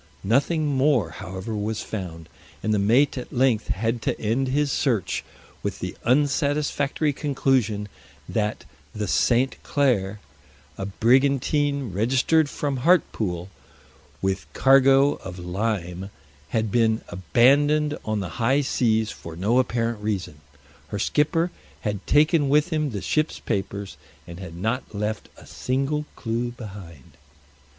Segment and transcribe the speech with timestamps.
[0.23, 2.27] Nothing more, however, was found,
[2.63, 5.23] and the mate at length had to end his search
[5.61, 7.87] with the unsatisfactory conclusion
[8.27, 9.61] that the St.
[9.61, 10.19] Clare,
[10.75, 13.49] a brigantine registered from Hartpool,
[14.23, 16.09] with cargo of lime,
[16.49, 20.41] had been abandoned on the high seas for no apparent reason.
[20.87, 26.05] Her skipper had taken with him the ship's papers, and had not left a single
[26.15, 27.17] clue behind.